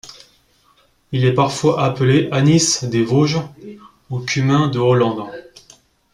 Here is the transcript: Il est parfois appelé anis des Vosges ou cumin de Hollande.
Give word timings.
Il 1.11 1.25
est 1.25 1.33
parfois 1.35 1.83
appelé 1.83 2.27
anis 2.31 2.85
des 2.85 3.03
Vosges 3.03 3.39
ou 4.09 4.17
cumin 4.17 4.67
de 4.67 4.79
Hollande. 4.79 5.25